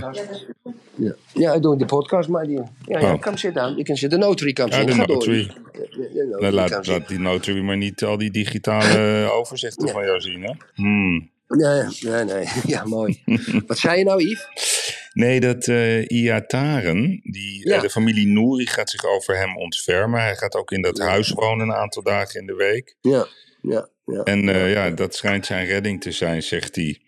[0.95, 2.57] Ja, ja ik doe de podcast, maar die...
[2.85, 3.21] Ja, ja, Oh.
[3.21, 3.77] come sit down.
[3.77, 4.19] Je kan zitten.
[4.19, 4.97] De notary kan Ja, zitten.
[4.97, 5.47] notary.
[5.47, 6.93] De- notary nou, laat, kan zitten.
[7.01, 9.91] laat die notary maar niet al die digitale overzichten Ja.
[9.93, 10.41] van jou zien.
[10.43, 10.53] Hè?
[10.75, 11.29] Hmm.
[11.47, 12.45] Nee, nee, nee.
[12.75, 13.21] Ja, mooi.
[13.67, 14.88] Wat zei je nou, Yves?
[15.13, 17.75] Nee, dat eh Iataren, die, Ja.
[17.75, 20.21] eh, de familie Nouri gaat zich over hem ontfermen.
[20.21, 22.95] Hij gaat ook in dat huis wonen een aantal dagen in de week.
[23.01, 23.27] Ja,
[23.61, 24.23] ja, ja.
[24.23, 26.99] En eh, ja, dat schijnt zijn redding te zijn, zegt hij.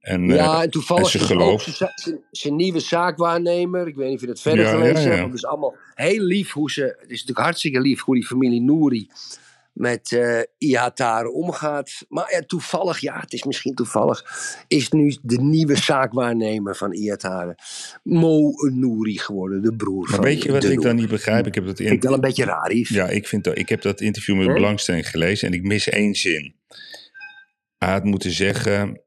[0.00, 1.62] En, Ja, en toevallig en geloof.
[1.62, 3.86] zijn, zijn- nieuwe zaakwaarnemer.
[3.86, 5.24] Ik weet niet of je dat verder gelezen hebt.
[5.24, 6.82] Het is allemaal heel lief hoe ze.
[6.82, 9.08] Het is natuurlijk hartstikke lief hoe die familie Nouri
[9.72, 10.18] met
[10.58, 12.04] Ihatare omgaat.
[12.08, 14.24] Maar ja, toevallig, ja, het is misschien toevallig.
[14.68, 17.58] Is nu de nieuwe zaakwaarnemer van Ihatare
[18.02, 21.46] Mo Nouri geworden, de broer maar van weet je wat ik dan niet begrijp?
[21.46, 22.96] Ik heb dat, Vind ik wel een beetje raar, Yves.
[22.96, 24.54] ja, ik, vind dat, ik heb dat interview met Huh?
[24.54, 26.54] belangstelling gelezen en ik mis één zin.
[27.78, 29.00] Hij had moeten zeggen,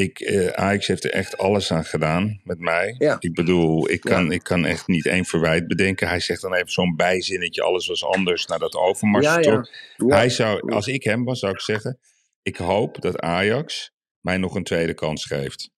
[0.00, 2.94] ik, eh, Ajax heeft er echt alles aan gedaan met mij.
[2.98, 3.16] Ja.
[3.20, 4.30] Ik bedoel, ik kan, Ja.
[4.30, 6.08] ik kan echt niet één verwijt bedenken.
[6.08, 9.24] Hij zegt dan even zo'n bijzinnetje, alles was anders na dat Overmars.
[9.26, 9.66] Ja.
[9.96, 11.98] Hij zou, als ik hem was, zou ik zeggen,
[12.42, 15.70] ik hoop dat Ajax mij nog een tweede kans geeft.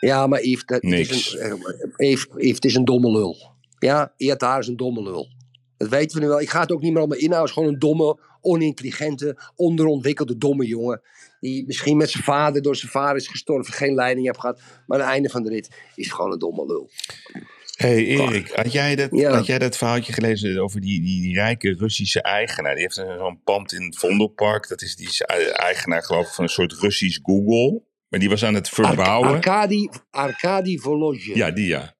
[0.00, 1.10] Ja, maar Yves, dat, Niks.
[1.10, 1.64] is een,
[1.96, 3.36] eh, Yves, Yves, het is een domme lul.
[3.78, 5.28] Ja, Iatare is een domme lul.
[5.76, 6.40] Dat weten we nu wel.
[6.40, 7.48] Ik ga het ook niet meer allemaal inhouden.
[7.50, 11.00] Het is gewoon een domme, onintelligente, onderontwikkelde, domme jongen.
[11.40, 14.60] Die misschien met zijn vader, door zijn vader is gestorven, geen leiding heeft gehad.
[14.86, 16.90] Maar aan het einde van de rit is gewoon een domme lul.
[17.76, 19.30] hey Erik, had jij, dat, Ja.
[19.32, 22.72] had jij dat verhaaltje gelezen over die, die, die rijke Russische eigenaar?
[22.74, 24.68] Die heeft zo'n pand in het Vondelpark.
[24.68, 27.82] Dat is die e- eigenaar geloof ik van een soort Russisch Google.
[28.08, 29.28] Maar die was aan het verbouwen.
[29.30, 31.36] Arkadi, Arkadi Volozhin.
[31.36, 31.94] Ja, die ja.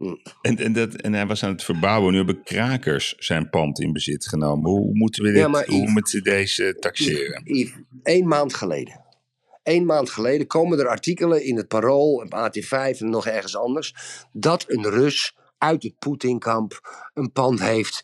[0.00, 0.16] Hm.
[0.42, 2.10] En, en, dat, en hij was aan het verbouwen.
[2.10, 4.70] Nu hebben krakers zijn pand in bezit genomen.
[4.70, 7.42] Hoe moeten we, dit, Ja, hoe moeten we deze taxeren?
[7.44, 9.04] Yves, één maand geleden.
[9.62, 13.94] Eén maand geleden komen er artikelen in het Parool, op AT5 en nog ergens anders.
[14.32, 16.80] dat een Rus uit het Poetinkamp
[17.14, 18.02] een pand heeft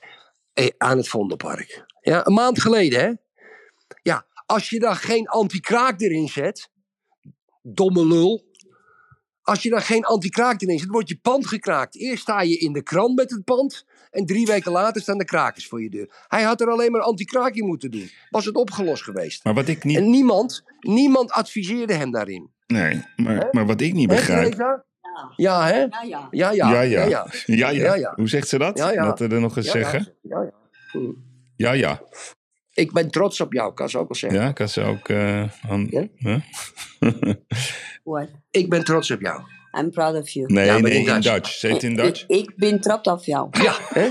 [0.52, 1.84] eh, aan het Vondelpark.
[2.00, 3.12] Ja, een maand geleden, hè?
[4.02, 6.70] Ja, als je dan geen anti-kraak erin zet.
[7.62, 8.44] domme lul.
[9.46, 11.96] Als je dan geen anti-kraak erin zet, wordt je pand gekraakt.
[11.96, 13.84] Eerst sta je in de krant met het pand.
[14.10, 16.24] En drie weken later staan de krakers voor je deur.
[16.28, 18.10] Hij had er alleen maar anti-kraak in moeten doen.
[18.30, 19.44] Was het opgelost geweest.
[19.44, 22.50] Maar wat ik niet, En niemand, niemand adviseerde hem daarin.
[22.66, 24.84] nee, maar, maar wat ik niet begrijp.
[25.36, 25.78] Ja, hè?
[25.78, 26.28] Ja, ja.
[26.30, 26.70] Ja, ja.
[26.70, 27.04] Ja, ja.
[27.04, 27.70] ja, Ja, ja.
[27.70, 28.12] Ja, ja.
[28.16, 28.78] Hoe zegt ze dat?
[28.78, 29.04] Ja, ja.
[29.04, 29.90] Dat we er nog eens Ja, ja.
[29.90, 30.14] zeggen?
[31.56, 32.02] Ja, ja.
[32.76, 34.40] Ik ben trots op jou, kan ze ook wel zeggen.
[34.40, 35.08] Ja, kan ze ook...
[35.08, 36.06] eh, aan- Ja?
[36.16, 36.40] Huh?
[38.04, 38.28] What?
[38.50, 39.42] Ik ben trots op jou.
[39.78, 40.52] I'm proud of you.
[40.52, 41.32] nee, Ja, nee, in in Dutch.
[41.32, 41.50] Dutch.
[41.50, 42.24] Zeg het in Dutch?
[42.26, 43.48] Ik, ik ben trots op jou.
[43.62, 44.10] Ja, hè?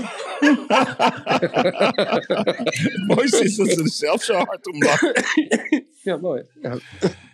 [2.66, 5.12] Het mooiste is dat ze er zelf zo hard om lachen.
[6.02, 6.42] Ja, mooi.
[6.62, 6.78] Ja.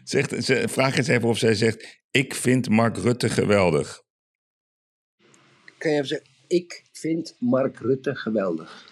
[0.04, 2.00] Zegt, ze, vraag eens even of zij zegt...
[2.10, 4.02] Ik vind Mark Rutte geweldig.
[5.78, 8.90] Kan je even zeggen, ik vind Mark Rutte geweldig.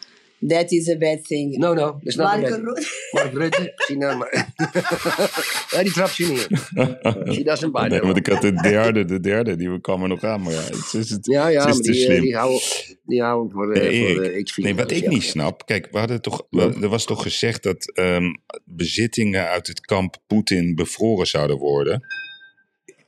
[0.49, 1.57] That is a bad thing.
[1.57, 2.61] No, no, dat is not Mark bad.
[2.61, 2.87] Rutte.
[3.13, 4.53] Mark Rutte, nou maar.
[5.71, 6.49] ja, die trapt je neer.
[7.35, 10.09] She doesn't bite Nee, that want ik had de derde, de derde, die kwam er
[10.09, 10.43] nog aan.
[10.43, 12.21] Maar ja, het is, het, Ja, ja, het is maar te die, eh, slim.
[12.23, 12.61] die houden
[13.05, 14.75] die houden voor, eh, Nee, voor Erik, de X-video's.
[14.77, 15.09] Nee, wat ik ja.
[15.09, 15.67] niet snap.
[15.67, 18.25] Kijk, we hadden toch, er was toch gezegd dat ehm,
[18.65, 22.07] bezittingen uit het kamp Poetin bevroren zouden worden.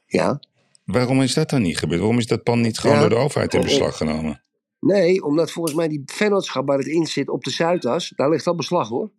[0.06, 0.40] Ja,
[0.84, 2.00] Waarom is dat dan niet gebeurd?
[2.00, 3.00] Waarom is dat pand niet gewoon Ja.
[3.00, 4.42] door de overheid in beslag genomen?
[4.86, 8.46] Nee, omdat volgens mij die vennootschap waar het in zit op de Zuidas, daar ligt
[8.46, 9.10] al beslag hoor.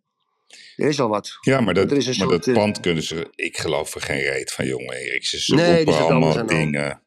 [0.75, 1.37] Er is al wat.
[1.41, 3.27] Ja, maar dat, Er is een maar soort, dat eh, pand kunnen ze...
[3.35, 5.25] Ik geloof er geen reet van, jongen Erik.
[5.25, 7.01] Ze, Nee, roepen allemaal dingen.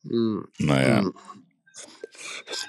[0.00, 0.48] Mm.
[0.56, 1.00] Nou ja.
[1.00, 1.14] Mm.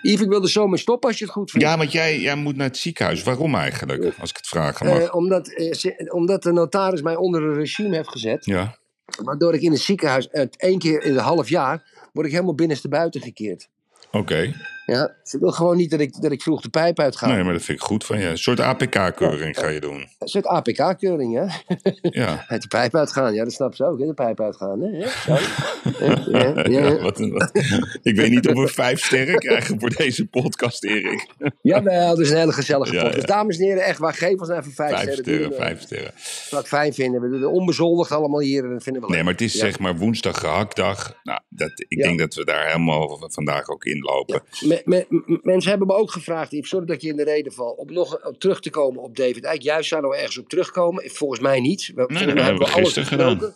[0.02, 1.68] Yves, ik wil er zo mee stoppen als je het goed vindt.
[1.68, 3.24] Ja, want jij, jij moet naar het ziekenhuis.
[3.24, 4.14] Waarom eigenlijk?
[4.20, 5.00] Als ik het vragen mag.
[5.00, 8.46] Eh, omdat, eh, ze- omdat de notaris mij onder een regime heeft gezet.
[8.46, 8.78] ja.
[9.24, 11.84] Waardoor ik in het ziekenhuis eh, één keer in een half jaar.
[12.14, 13.70] word ik helemaal binnenste buiten gekeerd.
[14.12, 14.54] Oké.
[14.86, 17.28] Ja, ze wil gewoon niet dat ik, dat ik vroeg de pijp uitga.
[17.28, 18.26] Nee, maar dat vind ik goed van je.
[18.26, 20.08] Een soort APK-keuring ga je doen.
[20.20, 21.76] Een soort APK-keuring, hè?
[22.02, 22.46] Ja.
[22.48, 23.34] Uit de pijp uitgaan.
[23.34, 24.06] Ja, dat snap ze ook, hè?
[24.06, 24.82] De pijp uitgaan.
[24.82, 24.88] Hè?
[24.98, 25.34] Ja, zo.
[26.00, 26.22] Ja,
[26.56, 26.98] ja, ja.
[27.02, 27.20] Wat
[28.02, 31.28] ik weet niet of we vijf sterren krijgen voor deze podcast, Erik.
[31.62, 33.28] Jawel, dat is een hele gezellige Ja, podcast.
[33.28, 33.36] ja.
[33.36, 34.14] Dames en heren, echt waar.
[34.14, 35.24] Geef ons even vijf, Vijf sterren.
[35.24, 36.12] sterren, Doen vijf sterren.
[36.50, 37.22] Wat fijn vinden.
[37.22, 38.64] We doen het onbezoldigd allemaal hier.
[38.72, 39.24] En vinden we Nee, leuk.
[39.24, 41.20] maar het is zeg maar woensdag gehaktdag.
[41.24, 44.42] Nou, dat, ik denk dat we daar helemaal vandaag ook in lopen.
[44.84, 47.24] Me- me- m- mensen hebben me ook gevraagd, Yves, sorry dat ik je in de
[47.24, 49.62] reden val, om nog op terug te komen op David Eyck.
[49.62, 51.10] Juist zou er ergens op terugkomen.
[51.10, 51.92] Volgens mij niet.
[51.96, 53.54] We, hebben we alles gisteren gedaan.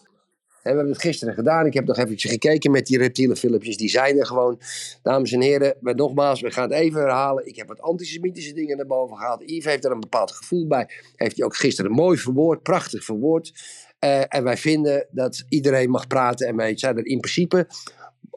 [0.63, 1.65] En we hebben het gisteren gedaan.
[1.65, 3.77] Ik heb nog eventjes gekeken met die reptiele filmpjes.
[3.77, 4.59] Die zijn er gewoon.
[5.03, 7.47] Dames en heren, maar nogmaals, we gaan het even herhalen.
[7.47, 9.41] Ik heb wat antisemitische dingen naar boven gehaald.
[9.45, 10.89] Yves heeft er een bepaald gevoel bij.
[11.15, 13.51] Heeft hij ook gisteren mooi verwoord, prachtig verwoord.
[13.99, 16.47] Eh, en wij vinden dat iedereen mag praten.
[16.47, 17.67] En wij zijn er in principe,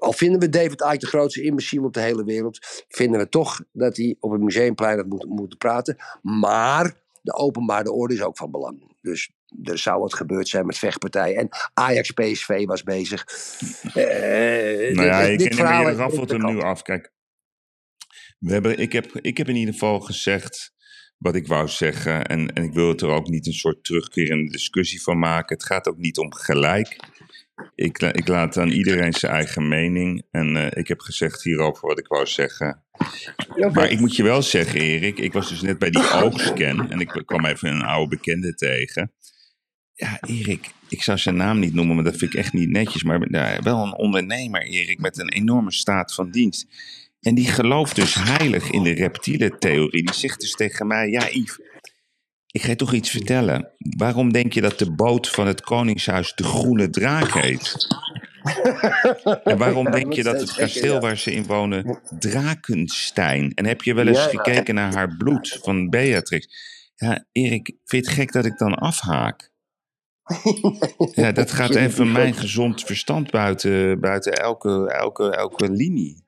[0.03, 3.61] al vinden we David Icke de grootste imbeciel op de hele wereld, vinden we toch
[3.73, 5.97] dat hij op het museumplein had moeten, moeten praten.
[6.23, 8.91] Maar de openbare orde is ook van belang.
[9.01, 9.31] Dus
[9.63, 11.37] er zou wat gebeurd zijn met vechtpartijen.
[11.37, 13.25] En Ajax-PSV was bezig.
[13.95, 16.83] Eh, Nou ja, dit- ik dit ken verhaal je raffelt hem nu af.
[16.83, 17.13] Kijk,
[18.39, 20.73] we hebben, ik, heb, ik heb in ieder geval gezegd
[21.19, 22.27] wat ik wou zeggen.
[22.27, 25.57] En, en ik wil het er ook niet een soort terugkerende discussie van maken.
[25.57, 26.97] Het gaat ook niet om gelijk.
[27.75, 30.23] Ik, ik laat aan iedereen zijn eigen mening.
[30.31, 32.83] En eh, ik heb gezegd hierover wat ik wou zeggen.
[33.73, 37.01] Maar ik moet je wel zeggen, Erik, ik was dus net bij die oogscan en
[37.01, 39.13] ik kwam even een oude bekende tegen.
[39.95, 43.03] Ja, Erik, ik zou zijn naam niet noemen, maar dat vind ik echt niet netjes.
[43.03, 43.21] Maar
[43.63, 46.67] wel een ondernemer, Erik, met een enorme staat van dienst.
[47.21, 50.05] En die gelooft dus heilig in de reptiele theorie.
[50.05, 51.59] Die zegt dus tegen mij, ja Yves,
[52.53, 53.69] ik ga je toch iets vertellen.
[53.79, 57.87] Waarom denk je dat de boot van het Koningshuis de Groene Draak heet?
[59.45, 63.55] En waarom denk je dat het kasteel waar ze in wonen Drakenstein?
[63.55, 66.49] En heb je wel eens gekeken naar haar bloed van Beatrix?
[66.97, 69.51] Ja, Erik, vind je het gek dat ik dan afhaak?
[71.15, 76.25] Ja, dat gaat even mijn gezond verstand buiten, buiten elke, elke, elke linie.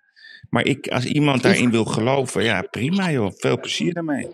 [0.51, 3.33] Maar ik, als iemand daarin wil geloven, ja, prima joh.
[3.37, 4.31] Veel plezier daarmee.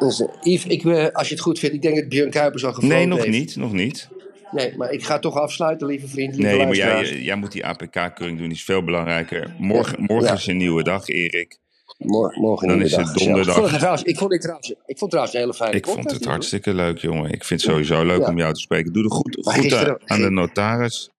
[0.00, 2.72] Dus, Yves, ik, eh, als je het goed vindt, ik denk dat Björn Kuipers al
[2.72, 3.30] gevlogen Nee, nog heeft.
[3.30, 4.08] niet, nog niet.
[4.50, 6.36] Nee, maar ik ga toch afsluiten, lieve vriend.
[6.36, 9.54] Lieve Nee, maar jij, jij moet die APK-keuring doen, die is veel belangrijker.
[9.58, 10.34] Morgen, morgen Ja.
[10.34, 11.58] is een nieuwe dag, Erik.
[11.98, 13.56] Morgen, morgen Dan is het donderdag.
[13.56, 16.10] Ik vond het, trouwens, ik, vond trouwens, ik vond trouwens een hele fijne Ik vond
[16.10, 17.30] het hartstikke leuk, jongen.
[17.32, 18.28] Ik vind het sowieso leuk Ja.
[18.28, 18.92] om jou te spreken.
[18.92, 21.10] Doe de goed, goed gisteren- aan de notaris.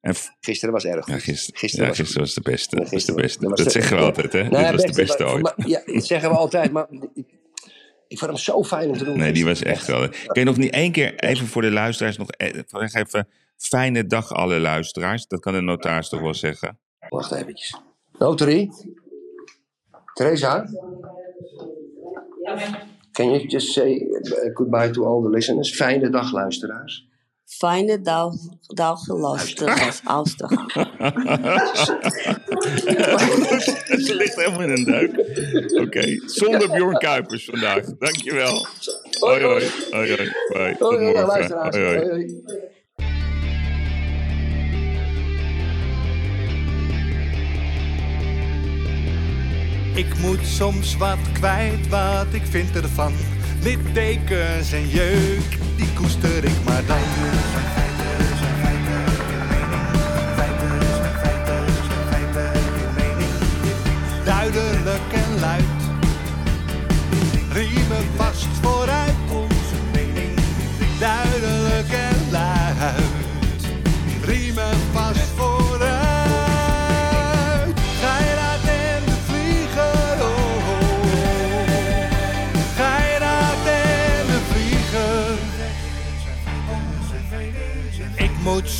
[0.00, 0.14] En.
[0.40, 2.76] Gisteren was erg ja, gisteren, Gisteren ja, was gisteren was de beste.
[2.76, 3.64] Ja, Dat was de gisteren was- beste.
[3.64, 4.42] dat zeggen we altijd, hè?
[4.48, 5.42] Nou, Dit was de beste, ooit.
[5.42, 6.86] maar- ja, dat zeggen we altijd, maar
[8.12, 9.18] ik, ik vond hem zo fijn om te doen.
[9.18, 10.08] Nee, die was echt wel.
[10.08, 13.28] Kun je nog niet één keer, even voor de luisteraars, nog e- zeg even.
[13.56, 15.26] Fijne dag, alle luisteraars.
[15.26, 16.78] Dat kan de notaris toch wel zeggen.
[17.08, 17.76] Wacht eventjes.
[18.18, 18.70] Notary?
[20.14, 20.66] Teresa?
[23.12, 24.06] Can you just say
[24.54, 25.74] goodbye to all the listeners?
[25.74, 27.06] Fijne dag, luisteraars.
[27.58, 28.34] Fijne dag,
[28.66, 30.74] dag luisteraars, luisteraars.
[34.04, 35.10] Ze ligt helemaal in een duik.
[35.86, 37.84] Oké, zonder Bjorn Kuipers vandaag.
[37.98, 38.66] Dankjewel.
[39.20, 39.70] Hoi, hoi.
[39.90, 40.32] Hoi, hoi.
[40.48, 41.52] Hoi, tot morgen.
[41.58, 42.42] Hoi, hoi.
[49.94, 53.12] Ik moet soms wat kwijt, wat ik vind ervan.
[53.62, 56.96] Littekens en jeuk, die koester ik maar dan.
[64.24, 65.64] Duidelijk en luid,
[67.52, 69.01] riemen vast vooruit